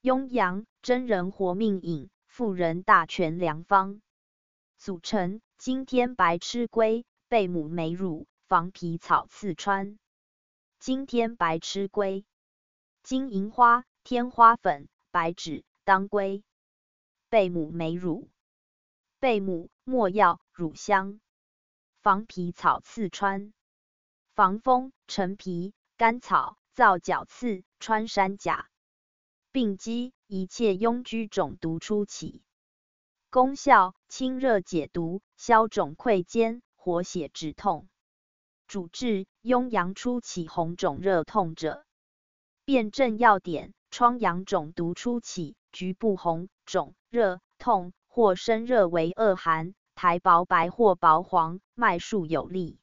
[0.00, 4.00] 雍阳真人活命饮，妇人大全良方。
[4.76, 9.98] 组成：今天白痴归、贝母梅乳、防皮草刺穿。
[10.78, 12.24] 今天白痴归：
[13.02, 16.44] 金银花、天花粉、白芷、当归。
[17.28, 18.30] 贝母梅乳：
[19.18, 21.18] 贝母、莫药、乳香。
[22.02, 23.52] 防皮草刺穿：
[24.32, 28.68] 防风、陈皮、甘草、皂角刺、穿山甲。
[29.50, 32.42] 病机：一切痈疽肿毒初起。
[33.30, 37.88] 功效：清热解毒，消肿溃坚，活血止痛。
[38.66, 41.86] 主治：痈疡初起红肿热痛者。
[42.66, 52.78] 辨证要点：疮疡肿毒初起，局部红肿热痛，或生热为恶寒，苔薄白或薄黄，脉数有力。